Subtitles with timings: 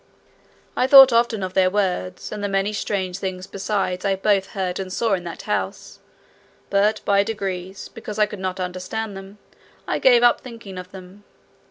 [0.75, 4.79] I thought often of their words, and the many strange things besides I both heard
[4.79, 5.99] and saw in that house;
[6.71, 9.37] but by degrees, because I could not understand them,
[9.87, 11.23] I gave up thinking of them.